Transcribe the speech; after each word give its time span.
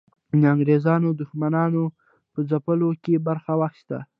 د 0.39 0.43
انګریزانو 0.53 1.17
دښمنانو 1.21 1.83
په 2.33 2.39
ځپلو 2.49 2.89
کې 3.03 3.23
برخه 3.27 3.53
واخیسته. 3.59 3.99